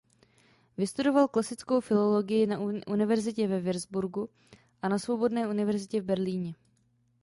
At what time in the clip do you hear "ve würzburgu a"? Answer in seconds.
3.47-4.89